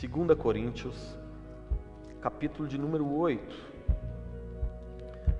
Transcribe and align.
2 0.00 0.38
Coríntios, 0.38 1.18
capítulo 2.20 2.68
de 2.68 2.78
número 2.78 3.12
8. 3.16 3.56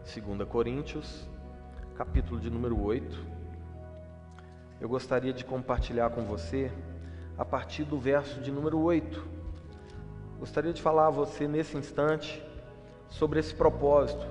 2 0.02 0.48
Coríntios, 0.48 1.28
capítulo 1.94 2.40
de 2.40 2.50
número 2.50 2.82
8. 2.82 3.24
Eu 4.80 4.88
gostaria 4.88 5.32
de 5.32 5.44
compartilhar 5.44 6.10
com 6.10 6.24
você 6.24 6.72
a 7.38 7.44
partir 7.44 7.84
do 7.84 8.00
verso 8.00 8.40
de 8.40 8.50
número 8.50 8.80
8. 8.80 9.24
Gostaria 10.40 10.72
de 10.72 10.82
falar 10.82 11.06
a 11.06 11.10
você 11.10 11.46
nesse 11.46 11.76
instante 11.76 12.42
sobre 13.08 13.38
esse 13.38 13.54
propósito 13.54 14.26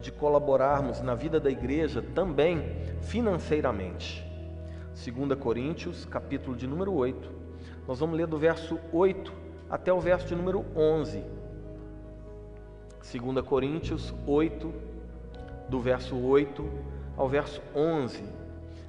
de 0.00 0.10
colaborarmos 0.10 1.00
na 1.02 1.14
vida 1.14 1.38
da 1.38 1.52
igreja 1.52 2.02
também 2.16 2.64
financeiramente. 3.02 4.26
2 4.88 5.38
Coríntios, 5.38 6.04
capítulo 6.04 6.56
de 6.56 6.66
número 6.66 6.92
8. 6.92 7.30
Nós 7.86 8.00
vamos 8.00 8.16
ler 8.16 8.26
do 8.26 8.40
verso 8.40 8.76
8 8.92 9.46
até 9.70 9.92
o 9.92 10.00
verso 10.00 10.26
de 10.26 10.34
número 10.34 10.64
11. 10.74 11.22
2 13.00 13.46
Coríntios 13.46 14.14
8, 14.26 14.72
do 15.68 15.80
verso 15.80 16.16
8 16.16 16.68
ao 17.16 17.28
verso 17.28 17.62
11. 17.74 18.22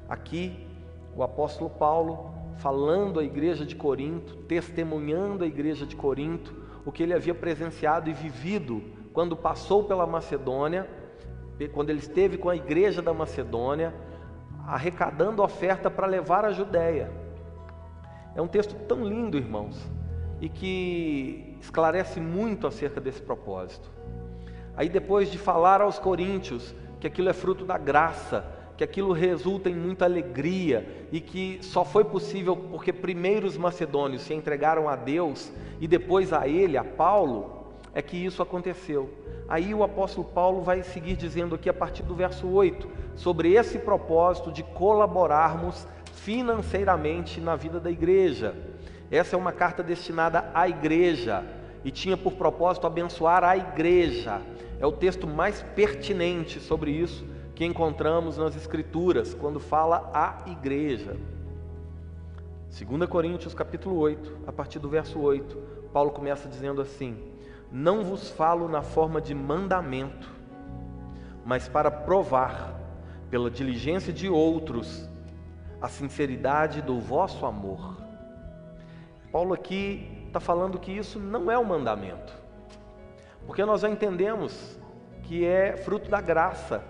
Aqui, 0.07 0.67
o 1.15 1.23
apóstolo 1.23 1.69
Paulo 1.69 2.33
falando 2.57 3.19
à 3.19 3.23
igreja 3.23 3.65
de 3.65 3.75
Corinto, 3.75 4.35
testemunhando 4.43 5.43
à 5.43 5.47
igreja 5.47 5.85
de 5.85 5.95
Corinto 5.95 6.53
o 6.85 6.91
que 6.91 7.03
ele 7.03 7.13
havia 7.13 7.33
presenciado 7.33 8.09
e 8.09 8.13
vivido 8.13 8.83
quando 9.13 9.35
passou 9.35 9.83
pela 9.83 10.05
Macedônia, 10.05 10.87
quando 11.73 11.89
ele 11.89 11.99
esteve 11.99 12.37
com 12.37 12.49
a 12.49 12.55
igreja 12.55 13.01
da 13.01 13.13
Macedônia, 13.13 13.93
arrecadando 14.65 15.41
oferta 15.41 15.89
para 15.89 16.07
levar 16.07 16.45
à 16.45 16.51
Judéia. 16.51 17.11
É 18.35 18.41
um 18.41 18.47
texto 18.47 18.75
tão 18.87 19.03
lindo, 19.03 19.37
irmãos, 19.37 19.89
e 20.41 20.49
que 20.49 21.57
esclarece 21.61 22.19
muito 22.19 22.67
acerca 22.67 23.01
desse 23.01 23.21
propósito. 23.21 23.89
Aí, 24.75 24.87
depois 24.87 25.31
de 25.31 25.37
falar 25.37 25.81
aos 25.81 25.99
coríntios 25.99 26.73
que 26.99 27.07
aquilo 27.07 27.29
é 27.29 27.33
fruto 27.33 27.65
da 27.65 27.77
graça, 27.77 28.45
que 28.77 28.83
aquilo 28.83 29.11
resulta 29.11 29.69
em 29.69 29.75
muita 29.75 30.05
alegria 30.05 31.07
e 31.11 31.19
que 31.19 31.59
só 31.61 31.83
foi 31.83 32.05
possível 32.05 32.55
porque 32.55 32.93
primeiro 32.93 33.45
os 33.45 33.57
macedônios 33.57 34.21
se 34.21 34.33
entregaram 34.33 34.87
a 34.87 34.95
Deus 34.95 35.51
e 35.81 35.87
depois 35.87 36.31
a 36.31 36.47
ele, 36.47 36.77
a 36.77 36.83
Paulo, 36.83 37.73
é 37.93 38.01
que 38.01 38.15
isso 38.15 38.41
aconteceu. 38.41 39.09
Aí 39.49 39.73
o 39.73 39.83
apóstolo 39.83 40.25
Paulo 40.25 40.61
vai 40.61 40.83
seguir 40.83 41.17
dizendo 41.17 41.55
aqui 41.55 41.69
a 41.69 41.73
partir 41.73 42.03
do 42.03 42.15
verso 42.15 42.47
8 42.47 42.87
sobre 43.15 43.53
esse 43.53 43.79
propósito 43.79 44.49
de 44.49 44.63
colaborarmos 44.63 45.85
financeiramente 46.13 47.41
na 47.41 47.57
vida 47.57 47.79
da 47.79 47.91
igreja. 47.91 48.55
Essa 49.11 49.35
é 49.35 49.39
uma 49.39 49.51
carta 49.51 49.81
destinada 49.81 50.51
à 50.53 50.69
igreja 50.69 51.43
e 51.83 51.91
tinha 51.91 52.15
por 52.15 52.33
propósito 52.33 52.85
abençoar 52.85 53.43
a 53.43 53.57
igreja. 53.57 54.41
É 54.79 54.85
o 54.85 54.91
texto 54.91 55.25
mais 55.25 55.61
pertinente 55.75 56.59
sobre 56.59 56.91
isso 56.91 57.25
que 57.55 57.65
encontramos 57.65 58.37
nas 58.37 58.55
Escrituras, 58.55 59.33
quando 59.33 59.59
fala 59.59 60.09
a 60.13 60.49
igreja. 60.49 61.17
2 62.69 63.09
Coríntios 63.09 63.53
capítulo 63.53 63.97
8, 63.97 64.43
a 64.47 64.51
partir 64.53 64.79
do 64.79 64.87
verso 64.87 65.19
8, 65.19 65.57
Paulo 65.91 66.11
começa 66.11 66.47
dizendo 66.47 66.81
assim: 66.81 67.17
Não 67.71 68.03
vos 68.03 68.29
falo 68.29 68.69
na 68.69 68.81
forma 68.81 69.19
de 69.19 69.33
mandamento, 69.33 70.29
mas 71.43 71.67
para 71.67 71.89
provar, 71.89 72.79
pela 73.29 73.49
diligência 73.49 74.13
de 74.13 74.29
outros, 74.29 75.09
a 75.81 75.89
sinceridade 75.89 76.81
do 76.81 76.99
vosso 76.99 77.45
amor. 77.45 77.98
Paulo 79.31 79.53
aqui 79.53 80.07
está 80.27 80.39
falando 80.39 80.79
que 80.79 80.91
isso 80.91 81.19
não 81.19 81.51
é 81.51 81.57
um 81.57 81.63
mandamento, 81.63 82.33
porque 83.45 83.63
nós 83.63 83.81
já 83.81 83.89
entendemos 83.89 84.79
que 85.23 85.45
é 85.45 85.77
fruto 85.77 86.09
da 86.09 86.19
graça, 86.19 86.83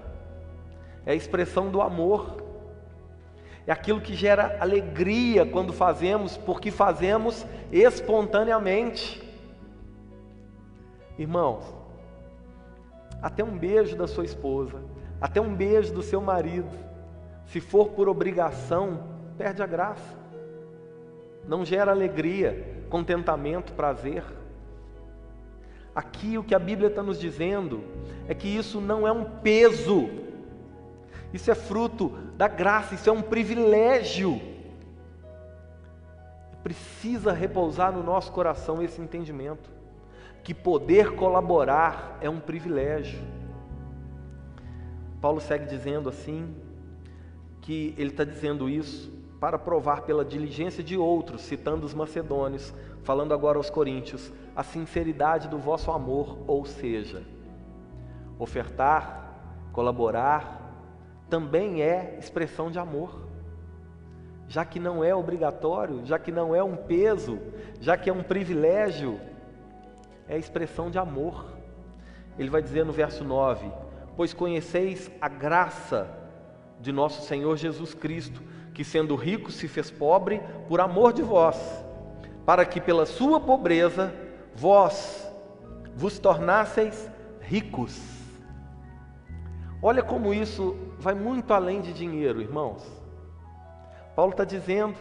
é 1.05 1.11
a 1.11 1.15
expressão 1.15 1.69
do 1.69 1.81
amor, 1.81 2.41
é 3.67 3.71
aquilo 3.71 3.99
que 3.99 4.15
gera 4.15 4.57
alegria 4.61 5.45
quando 5.45 5.73
fazemos, 5.73 6.37
porque 6.37 6.71
fazemos 6.71 7.45
espontaneamente. 7.71 9.21
Irmãos, 11.17 11.63
até 13.21 13.43
um 13.43 13.57
beijo 13.57 13.97
da 13.97 14.07
sua 14.07 14.23
esposa, 14.23 14.81
até 15.19 15.41
um 15.41 15.53
beijo 15.53 15.93
do 15.93 16.01
seu 16.01 16.21
marido, 16.21 16.71
se 17.45 17.59
for 17.59 17.89
por 17.89 18.07
obrigação, 18.07 19.03
perde 19.37 19.61
a 19.61 19.67
graça 19.67 20.17
não 21.47 21.65
gera 21.65 21.91
alegria, 21.91 22.85
contentamento, 22.89 23.73
prazer. 23.73 24.23
Aqui 25.93 26.37
o 26.37 26.43
que 26.43 26.55
a 26.55 26.59
Bíblia 26.59 26.87
está 26.89 27.01
nos 27.01 27.19
dizendo 27.19 27.83
é 28.27 28.33
que 28.33 28.47
isso 28.47 28.79
não 28.79 29.07
é 29.07 29.11
um 29.11 29.25
peso, 29.25 30.09
isso 31.33 31.49
é 31.51 31.55
fruto 31.55 32.09
da 32.37 32.47
graça, 32.47 32.95
isso 32.95 33.09
é 33.09 33.13
um 33.13 33.21
privilégio. 33.21 34.39
Precisa 36.63 37.31
repousar 37.31 37.91
no 37.91 38.03
nosso 38.03 38.31
coração 38.31 38.81
esse 38.81 39.01
entendimento, 39.01 39.69
que 40.43 40.53
poder 40.53 41.15
colaborar 41.15 42.17
é 42.21 42.29
um 42.29 42.39
privilégio. 42.39 43.19
Paulo 45.19 45.41
segue 45.41 45.65
dizendo 45.65 46.07
assim, 46.07 46.55
que 47.61 47.93
ele 47.97 48.09
está 48.09 48.23
dizendo 48.23 48.69
isso 48.69 49.18
para 49.39 49.57
provar 49.57 50.01
pela 50.01 50.25
diligência 50.25 50.83
de 50.83 50.97
outros, 50.97 51.41
citando 51.41 51.85
os 51.85 51.93
macedônios, 51.93 52.73
falando 53.03 53.33
agora 53.33 53.57
aos 53.57 53.69
coríntios, 53.69 54.31
a 54.55 54.63
sinceridade 54.63 55.47
do 55.47 55.57
vosso 55.57 55.91
amor, 55.91 56.37
ou 56.45 56.65
seja, 56.65 57.23
ofertar, 58.37 59.33
colaborar, 59.71 60.59
também 61.29 61.81
é 61.81 62.17
expressão 62.19 62.69
de 62.69 62.79
amor. 62.79 63.27
Já 64.47 64.65
que 64.65 64.79
não 64.79 65.03
é 65.03 65.13
obrigatório, 65.13 66.05
já 66.05 66.17
que 66.17 66.31
não 66.31 66.55
é 66.55 66.63
um 66.63 66.75
peso, 66.75 67.39
já 67.79 67.95
que 67.95 68.09
é 68.09 68.13
um 68.13 68.23
privilégio, 68.23 69.19
é 70.27 70.37
expressão 70.37 70.89
de 70.89 70.97
amor. 70.97 71.45
Ele 72.37 72.49
vai 72.49 72.61
dizer 72.61 72.83
no 72.83 72.91
verso 72.91 73.23
9: 73.23 73.71
Pois 74.17 74.33
conheceis 74.33 75.09
a 75.21 75.29
graça 75.29 76.09
de 76.79 76.91
nosso 76.91 77.21
Senhor 77.27 77.55
Jesus 77.57 77.93
Cristo, 77.93 78.41
que 78.79 78.83
sendo 78.85 79.13
rico 79.13 79.51
se 79.51 79.67
fez 79.67 79.91
pobre 79.91 80.41
por 80.69 80.79
amor 80.79 81.11
de 81.11 81.21
vós, 81.21 81.57
para 82.45 82.65
que 82.65 82.79
pela 82.79 83.05
sua 83.05 83.37
pobreza 83.37 84.15
vós 84.55 85.29
vos 85.93 86.17
tornasseis 86.17 87.11
ricos. 87.41 88.01
Olha 89.81 90.01
como 90.01 90.33
isso 90.33 90.77
vai 90.97 91.13
muito 91.13 91.53
além 91.53 91.81
de 91.81 91.91
dinheiro, 91.91 92.41
irmãos. 92.41 92.81
Paulo 94.15 94.31
está 94.31 94.45
dizendo 94.45 94.95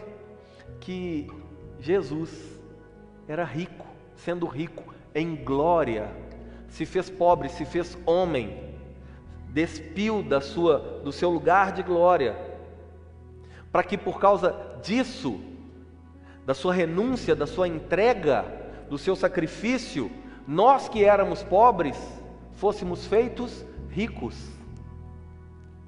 que 0.81 1.31
Jesus 1.79 2.59
era 3.29 3.45
rico, 3.45 3.85
sendo 4.17 4.45
rico 4.45 4.93
em 5.15 5.37
glória, 5.37 6.11
se 6.67 6.85
fez 6.85 7.09
pobre, 7.09 7.47
se 7.47 7.63
fez 7.63 7.97
homem, 8.05 8.75
despiu 9.47 10.21
da 10.21 10.41
sua, 10.41 10.99
do 11.01 11.13
seu 11.13 11.29
lugar 11.29 11.71
de 11.71 11.81
glória 11.81 12.48
para 13.71 13.83
que 13.83 13.97
por 13.97 14.19
causa 14.19 14.55
disso, 14.81 15.39
da 16.45 16.53
sua 16.53 16.73
renúncia, 16.73 17.35
da 17.35 17.45
sua 17.45 17.67
entrega, 17.67 18.45
do 18.89 18.97
seu 18.97 19.15
sacrifício, 19.15 20.11
nós 20.47 20.89
que 20.89 21.03
éramos 21.03 21.43
pobres, 21.43 21.97
fôssemos 22.53 23.05
feitos 23.05 23.63
ricos. 23.89 24.35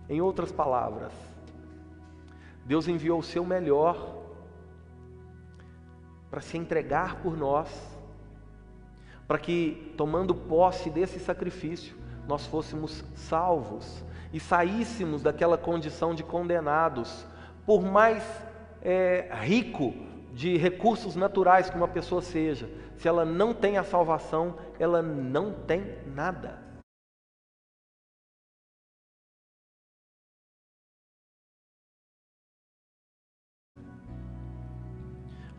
Em 0.07 0.21
outras 0.21 0.51
palavras, 0.51 1.11
Deus 2.65 2.87
enviou 2.87 3.19
o 3.19 3.23
seu 3.23 3.45
melhor 3.45 4.21
para 6.29 6.41
se 6.41 6.57
entregar 6.57 7.21
por 7.21 7.35
nós, 7.35 7.69
para 9.27 9.39
que, 9.39 9.93
tomando 9.97 10.35
posse 10.35 10.89
desse 10.89 11.19
sacrifício, 11.19 11.95
nós 12.27 12.45
fôssemos 12.45 13.03
salvos 13.15 14.03
e 14.31 14.39
saíssemos 14.39 15.21
daquela 15.21 15.57
condição 15.57 16.13
de 16.13 16.23
condenados 16.23 17.25
por 17.65 17.81
mais 17.83 18.23
é, 18.81 19.29
rico 19.41 19.93
de 20.33 20.57
recursos 20.57 21.15
naturais 21.15 21.69
que 21.69 21.77
uma 21.77 21.87
pessoa 21.87 22.21
seja, 22.21 22.69
se 22.97 23.07
ela 23.07 23.25
não 23.25 23.53
tem 23.53 23.77
a 23.77 23.83
salvação, 23.83 24.57
ela 24.79 25.01
não 25.01 25.53
tem 25.53 25.97
nada. 26.07 26.59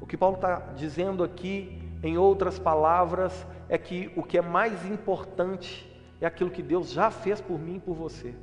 O 0.01 0.07
que 0.07 0.17
Paulo 0.17 0.37
está 0.37 0.57
dizendo 0.75 1.23
aqui, 1.23 1.81
em 2.03 2.19
outras 2.19 2.59
palavras, 2.59 3.47
é 3.69 3.79
que 3.79 4.13
o 4.17 4.23
que 4.23 4.37
é 4.37 4.43
mais 4.43 4.85
importante 4.85 5.89
é 6.21 6.27
aquilo 6.27 6.51
que 6.51 6.63
Deus 6.63 6.91
já 6.91 7.11
fez 7.11 7.41
por 7.41 7.59
mim 7.59 7.77
e 7.77 7.81
por 7.81 7.95
você 7.95 8.35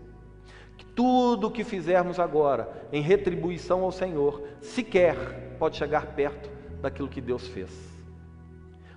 tudo 1.00 1.48
o 1.48 1.52
que 1.52 1.64
fizermos 1.64 2.20
agora 2.20 2.90
em 2.92 3.02
retribuição 3.02 3.84
ao 3.86 3.92
Senhor 3.92 4.44
sequer 4.60 5.56
pode 5.58 5.78
chegar 5.78 6.08
perto 6.08 6.52
daquilo 6.82 7.08
que 7.08 7.22
Deus 7.22 7.48
fez. 7.48 7.72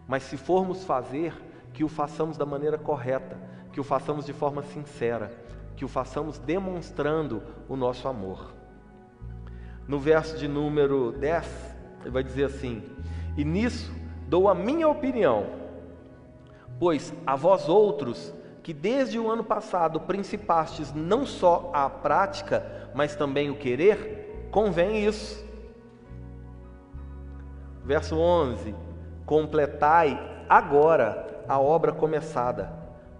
mas 0.08 0.24
se 0.24 0.36
formos 0.36 0.82
fazer, 0.82 1.32
que 1.72 1.84
o 1.84 1.88
façamos 1.88 2.36
da 2.36 2.44
maneira 2.44 2.76
correta, 2.76 3.38
que 3.72 3.78
o 3.78 3.84
façamos 3.84 4.26
de 4.26 4.32
forma 4.32 4.64
sincera, 4.64 5.30
que 5.76 5.84
o 5.84 5.88
façamos 5.88 6.40
demonstrando 6.40 7.40
o 7.68 7.76
nosso 7.76 8.08
amor. 8.08 8.52
No 9.86 10.00
verso 10.00 10.36
de 10.36 10.48
número 10.48 11.12
10, 11.12 11.76
ele 12.00 12.10
vai 12.10 12.24
dizer 12.24 12.46
assim: 12.46 12.82
E 13.36 13.44
nisso 13.44 13.92
dou 14.26 14.48
a 14.48 14.56
minha 14.56 14.88
opinião, 14.88 15.46
pois 16.80 17.14
a 17.24 17.36
vós 17.36 17.68
outros, 17.68 18.34
que 18.62 18.72
desde 18.72 19.18
o 19.18 19.30
ano 19.30 19.42
passado 19.42 20.00
principastes 20.00 20.92
não 20.92 21.26
só 21.26 21.70
a 21.74 21.90
prática, 21.90 22.90
mas 22.94 23.16
também 23.16 23.50
o 23.50 23.56
querer, 23.56 24.48
convém 24.50 25.04
isso. 25.04 25.44
Verso 27.84 28.16
11: 28.16 28.74
Completai 29.26 30.44
agora 30.48 31.44
a 31.48 31.58
obra 31.58 31.90
começada, 31.90 32.72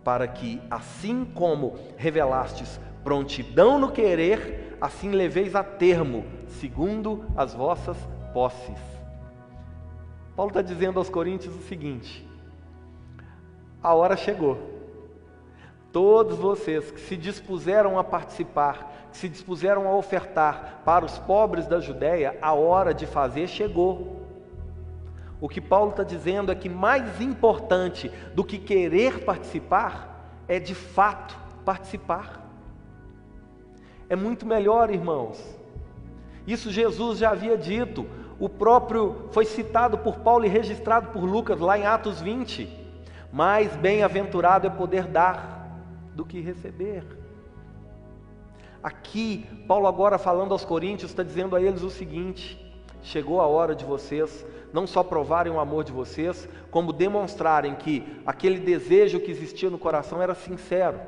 para 0.05 0.29
que, 0.29 0.62
assim 0.71 1.25
como 1.25 1.77
revelastes 1.97 2.81
prontidão 3.03 3.79
no 3.79 3.91
querer, 3.91 4.77
assim 4.81 5.11
leveis 5.11 5.56
a 5.56 5.65
termo, 5.65 6.25
segundo 6.47 7.25
as 7.37 7.53
vossas 7.53 7.97
posses. 8.33 8.79
Paulo 10.37 10.50
está 10.50 10.62
dizendo 10.62 10.99
aos 10.99 11.11
Coríntios 11.11 11.55
o 11.56 11.62
seguinte: 11.62 12.29
a 13.83 13.93
hora 13.94 14.17
chegou. 14.17 14.71
Todos 15.93 16.39
vocês 16.39 16.91
que 16.91 17.00
se 17.00 17.19
dispuseram 17.19 17.99
a 17.99 18.05
participar, 18.05 19.09
que 19.12 19.19
se 19.19 19.29
dispuseram 19.29 19.87
a 19.87 19.94
ofertar 19.94 20.81
para 20.87 21.05
os 21.05 21.19
pobres 21.19 21.67
da 21.67 21.81
Judéia, 21.81 22.39
a 22.41 22.55
hora 22.55 22.94
de 22.94 23.05
fazer 23.05 23.47
chegou. 23.47 24.23
O 25.39 25.49
que 25.49 25.61
Paulo 25.61 25.91
está 25.91 26.03
dizendo 26.03 26.50
é 26.50 26.55
que 26.55 26.69
mais 26.69 27.21
importante 27.21 28.11
do 28.35 28.43
que 28.43 28.59
querer 28.59 29.23
participar 29.25 30.33
é 30.49 30.59
de 30.59 30.75
fato 30.75 31.37
participar. 31.62 32.41
É 34.09 34.17
muito 34.17 34.47
melhor, 34.47 34.91
irmãos. 34.91 35.43
Isso 36.47 36.71
Jesus 36.71 37.19
já 37.19 37.31
havia 37.31 37.56
dito. 37.56 38.06
O 38.39 38.49
próprio 38.49 39.29
foi 39.31 39.44
citado 39.44 39.99
por 39.99 40.21
Paulo 40.21 40.47
e 40.47 40.49
registrado 40.49 41.09
por 41.09 41.23
Lucas 41.23 41.61
lá 41.61 41.79
em 41.79 41.85
Atos 41.85 42.21
20. 42.21 42.69
Mais 43.31 43.75
bem-aventurado 43.77 44.67
é 44.67 44.71
poder 44.71 45.06
dar 45.06 45.62
do 46.14 46.25
que 46.25 46.41
receber. 46.41 47.05
Aqui, 48.82 49.47
Paulo, 49.69 49.87
agora 49.87 50.19
falando 50.19 50.53
aos 50.53 50.64
Coríntios, 50.64 51.11
está 51.11 51.23
dizendo 51.23 51.55
a 51.55 51.62
eles 51.62 51.82
o 51.82 51.91
seguinte: 51.91 52.59
chegou 53.03 53.41
a 53.41 53.47
hora 53.47 53.75
de 53.75 53.85
vocês 53.85 54.44
não 54.73 54.87
só 54.87 55.03
provarem 55.03 55.53
o 55.53 55.61
amor 55.61 55.85
de 55.85 55.93
vocês, 55.93 56.49
como 56.70 56.93
demonstrarem 56.93 57.75
que 57.75 58.20
aquele 58.25 58.59
desejo 58.59 59.20
que 59.20 59.31
existia 59.31 59.69
no 59.69 59.79
coração 59.79 60.23
era 60.23 60.35
sincero. 60.35 60.99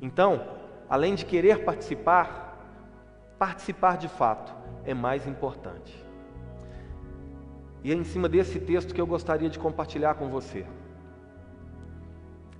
Então, 0.00 0.42
além 0.88 1.14
de 1.14 1.26
querer 1.26 1.64
participar, 1.64 2.56
participar 3.38 3.98
de 3.98 4.08
fato 4.08 4.54
é 4.84 4.94
mais 4.94 5.26
importante. 5.26 6.04
E 7.84 7.92
é 7.92 7.94
em 7.94 8.04
cima 8.04 8.28
desse 8.28 8.58
texto 8.58 8.94
que 8.94 9.00
eu 9.00 9.06
gostaria 9.06 9.50
de 9.50 9.58
compartilhar 9.58 10.14
com 10.14 10.28
você. 10.28 10.64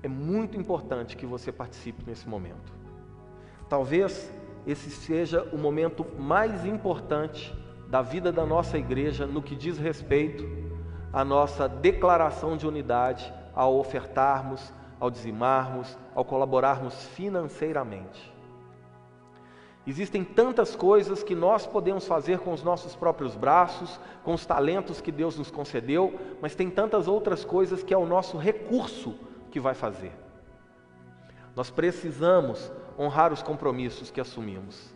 É 0.02 0.08
muito 0.08 0.56
importante 0.56 1.16
que 1.16 1.26
você 1.26 1.50
participe 1.50 2.04
nesse 2.06 2.28
momento. 2.28 2.72
Talvez 3.68 4.32
esse 4.66 4.90
seja 4.90 5.42
o 5.52 5.58
momento 5.58 6.06
mais 6.18 6.64
importante 6.64 7.54
da 7.88 8.02
vida 8.02 8.30
da 8.30 8.46
nossa 8.46 8.78
igreja 8.78 9.26
no 9.26 9.42
que 9.42 9.56
diz 9.56 9.78
respeito 9.78 10.46
à 11.12 11.24
nossa 11.24 11.68
declaração 11.68 12.56
de 12.56 12.66
unidade, 12.66 13.32
ao 13.54 13.76
ofertarmos, 13.76 14.72
ao 15.00 15.10
dizimarmos, 15.10 15.96
ao 16.14 16.24
colaborarmos 16.24 16.94
financeiramente. 17.08 18.32
Existem 19.86 20.22
tantas 20.22 20.76
coisas 20.76 21.22
que 21.22 21.34
nós 21.34 21.66
podemos 21.66 22.06
fazer 22.06 22.40
com 22.40 22.52
os 22.52 22.62
nossos 22.62 22.94
próprios 22.94 23.34
braços, 23.34 23.98
com 24.22 24.34
os 24.34 24.44
talentos 24.44 25.00
que 25.00 25.10
Deus 25.10 25.38
nos 25.38 25.50
concedeu, 25.50 26.14
mas 26.42 26.54
tem 26.54 26.68
tantas 26.68 27.08
outras 27.08 27.42
coisas 27.42 27.82
que 27.82 27.94
é 27.94 27.98
o 27.98 28.06
nosso 28.06 28.36
recurso 28.36 29.18
que 29.48 29.58
vai 29.58 29.74
fazer. 29.74 30.12
Nós 31.56 31.70
precisamos 31.70 32.70
honrar 32.98 33.32
os 33.32 33.42
compromissos 33.42 34.10
que 34.10 34.20
assumimos. 34.20 34.94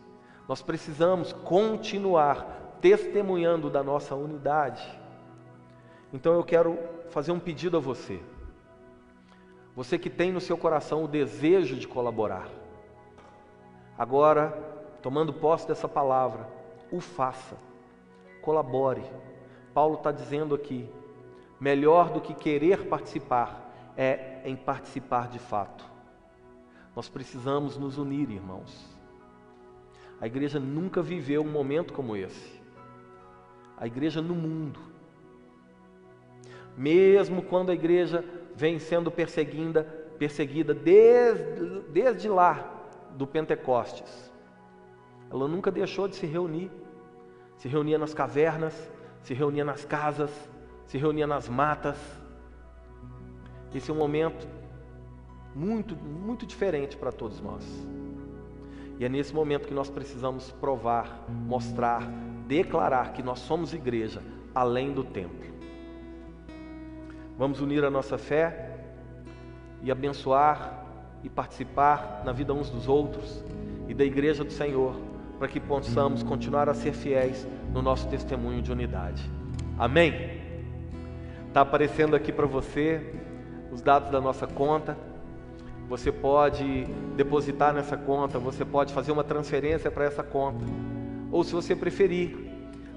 Nós 0.49 0.62
precisamos 0.62 1.32
continuar 1.32 2.76
testemunhando 2.81 3.70
da 3.70 3.82
nossa 3.82 4.14
unidade. 4.14 4.87
Então 6.12 6.34
eu 6.34 6.44
quero 6.44 6.78
fazer 7.10 7.32
um 7.32 7.40
pedido 7.40 7.76
a 7.76 7.81
você. 7.81 8.20
Você 9.75 9.99
que 9.99 10.10
tem 10.10 10.31
no 10.31 10.40
seu 10.40 10.56
coração 10.56 11.04
o 11.04 11.08
desejo 11.08 11.76
de 11.76 11.88
colaborar. 11.88 12.49
Agora, 13.96 14.50
tomando 15.00 15.32
posse 15.32 15.66
dessa 15.66 15.88
palavra, 15.88 16.46
o 16.90 17.00
faça. 17.00 17.56
Colabore. 18.43 19.04
Paulo 19.72 19.96
está 19.96 20.12
dizendo 20.12 20.54
aqui: 20.54 20.88
melhor 21.58 22.10
do 22.10 22.20
que 22.20 22.34
querer 22.34 22.88
participar 22.88 23.62
é 23.96 24.42
em 24.44 24.56
participar 24.56 25.28
de 25.28 25.38
fato. 25.38 25.84
Nós 26.94 27.08
precisamos 27.08 27.76
nos 27.76 27.98
unir, 27.98 28.30
irmãos. 28.30 28.90
A 30.20 30.26
igreja 30.26 30.60
nunca 30.60 31.02
viveu 31.02 31.42
um 31.42 31.50
momento 31.50 31.92
como 31.92 32.16
esse. 32.16 32.60
A 33.76 33.86
igreja 33.86 34.20
no 34.20 34.34
mundo. 34.34 34.78
Mesmo 36.76 37.42
quando 37.42 37.70
a 37.70 37.74
igreja 37.74 38.24
vem 38.54 38.78
sendo 38.78 39.10
perseguida, 39.10 39.84
perseguida 40.18 40.72
desde, 40.72 41.80
desde 41.90 42.28
lá 42.28 42.70
do 43.16 43.26
Pentecostes, 43.26 44.30
ela 45.30 45.48
nunca 45.48 45.70
deixou 45.70 46.06
de 46.06 46.16
se 46.16 46.26
reunir. 46.26 46.70
Se 47.56 47.68
reunia 47.68 47.98
nas 47.98 48.12
cavernas, 48.12 48.90
se 49.22 49.34
reunia 49.34 49.64
nas 49.64 49.84
casas, 49.84 50.30
se 50.86 50.98
reunia 50.98 51.26
nas 51.26 51.48
matas 51.48 52.21
esse 53.78 53.90
é 53.90 53.94
um 53.94 53.96
momento 53.96 54.46
muito, 55.54 55.94
muito 55.96 56.46
diferente 56.46 56.96
para 56.96 57.12
todos 57.12 57.40
nós. 57.40 57.64
E 58.98 59.04
é 59.04 59.08
nesse 59.08 59.34
momento 59.34 59.66
que 59.66 59.74
nós 59.74 59.90
precisamos 59.90 60.50
provar, 60.52 61.24
mostrar, 61.28 62.02
declarar 62.46 63.12
que 63.12 63.22
nós 63.22 63.40
somos 63.40 63.72
igreja 63.72 64.22
além 64.54 64.92
do 64.92 65.02
templo. 65.02 65.52
Vamos 67.36 67.60
unir 67.60 67.84
a 67.84 67.90
nossa 67.90 68.18
fé 68.18 68.78
e 69.82 69.90
abençoar 69.90 70.85
e 71.25 71.28
participar 71.28 72.23
na 72.25 72.32
vida 72.32 72.52
uns 72.52 72.70
dos 72.70 72.88
outros 72.88 73.44
e 73.88 73.94
da 73.94 74.04
igreja 74.04 74.44
do 74.44 74.52
Senhor, 74.52 74.94
para 75.38 75.49
que 75.49 75.58
possamos 75.58 76.23
continuar 76.23 76.68
a 76.68 76.75
ser 76.75 76.92
fiéis 76.92 77.47
no 77.73 77.82
nosso 77.82 78.08
testemunho 78.08 78.62
de 78.62 78.70
unidade. 78.70 79.28
Amém? 79.78 80.40
Está 81.49 81.62
aparecendo 81.62 82.14
aqui 82.14 82.32
para 82.32 82.47
você 82.47 83.14
os 83.73 83.81
dados 83.81 84.11
da 84.11 84.21
nossa 84.21 84.47
conta. 84.47 84.97
Você 85.88 86.12
pode 86.12 86.85
depositar 87.17 87.73
nessa 87.73 87.97
conta, 87.97 88.38
você 88.38 88.64
pode 88.64 88.93
fazer 88.93 89.11
uma 89.11 89.25
transferência 89.25 89.91
para 89.91 90.05
essa 90.05 90.23
conta. 90.23 90.64
Ou 91.31 91.43
se 91.43 91.52
você 91.52 91.75
preferir, 91.75 92.37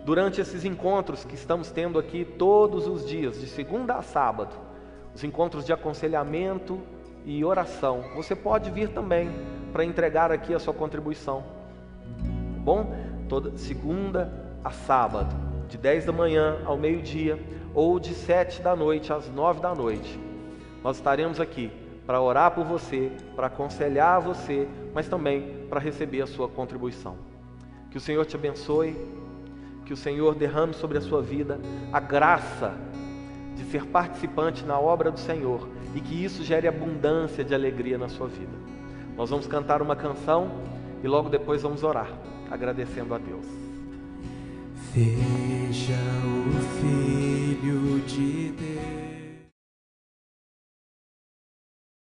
durante 0.04 0.42
esses 0.42 0.66
encontros 0.66 1.24
que 1.24 1.36
estamos 1.36 1.72
tendo 1.72 1.98
aqui 1.98 2.26
todos 2.26 2.88
os 2.88 3.08
dias, 3.08 3.40
de 3.40 3.48
segunda 3.48 3.96
a 3.96 4.02
sábado, 4.02 4.56
os 5.14 5.24
encontros 5.24 5.66
de 5.66 5.72
aconselhamento 5.72 6.80
e 7.26 7.44
oração, 7.44 8.04
você 8.14 8.36
pode 8.36 8.70
vir 8.70 8.90
também 8.90 9.32
para 9.72 9.84
entregar 9.84 10.32
aqui 10.32 10.54
a 10.54 10.60
sua 10.60 10.74
contribuição. 10.74 11.44
Tá 12.20 12.62
bom? 12.62 12.94
Toda 13.28 13.58
segunda 13.58 14.32
a 14.64 14.72
sábado, 14.72 15.36
de 15.68 15.78
10 15.78 16.06
da 16.06 16.12
manhã 16.12 16.62
ao 16.66 16.78
meio-dia, 16.78 17.40
ou 17.74 18.00
de 18.00 18.14
7 18.14 18.62
da 18.62 18.76
noite 18.76 19.12
às 19.12 19.30
9 19.30 19.60
da 19.60 19.74
noite. 19.74 20.26
Nós 20.86 20.98
estaremos 20.98 21.40
aqui 21.40 21.72
para 22.06 22.22
orar 22.22 22.52
por 22.52 22.64
você, 22.64 23.12
para 23.36 23.48
aconselhar 23.48 24.22
você, 24.22 24.68
mas 24.94 25.08
também 25.08 25.66
para 25.68 25.80
receber 25.80 26.22
a 26.22 26.28
sua 26.28 26.48
contribuição. 26.48 27.18
Que 27.90 27.98
o 27.98 28.00
Senhor 28.00 28.24
te 28.24 28.36
abençoe, 28.36 28.96
que 29.84 29.92
o 29.92 29.98
Senhor 29.98 30.36
derrame 30.36 30.76
sobre 30.76 31.00
a 31.00 31.02
sua 31.02 31.24
vida 31.24 31.60
a 31.92 32.00
graça 32.00 32.76
de 33.56 33.64
ser 33.64 33.88
participante 33.88 34.64
na 34.64 34.80
obra 34.80 35.10
do 35.10 35.20
Senhor 35.20 35.68
e 35.96 36.00
que 36.00 36.24
isso 36.24 36.44
gere 36.44 36.68
abundância 36.68 37.44
de 37.44 37.56
alegria 37.56 37.98
na 37.98 38.08
sua 38.08 38.28
vida. 38.28 38.54
Nós 39.18 39.32
vamos 39.32 39.48
cantar 39.48 39.82
uma 39.82 39.96
canção 39.96 40.52
e 41.04 41.08
logo 41.08 41.30
depois 41.30 41.64
vamos 41.64 41.82
orar, 41.82 42.12
agradecendo 42.52 43.16
a 43.16 43.18
Deus. 43.18 43.48
Veja 44.94 45.96
o 46.24 46.62
Filho 46.80 48.02
de 48.02 48.52
Deus. 48.52 48.95